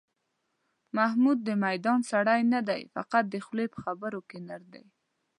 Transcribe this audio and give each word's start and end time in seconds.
محمود 0.97 1.37
د 1.47 1.49
میدان 1.65 1.99
سړی 2.11 2.41
نه 2.53 2.61
دی، 2.67 2.81
فقط 2.95 3.23
د 3.29 3.35
خولې 3.45 3.65
په 3.73 3.77
خبرو 3.85 4.19
کې 4.29 4.37
نر 4.47 4.61
دی. 4.73 4.85